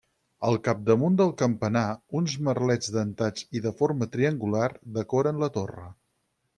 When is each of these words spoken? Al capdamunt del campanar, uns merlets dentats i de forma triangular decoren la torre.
Al 0.47 0.55
capdamunt 0.67 1.17
del 1.19 1.33
campanar, 1.41 1.83
uns 2.21 2.39
merlets 2.49 2.91
dentats 2.97 3.47
i 3.61 3.65
de 3.69 3.77
forma 3.83 4.11
triangular 4.19 4.67
decoren 5.01 5.47
la 5.47 5.55
torre. 5.61 5.91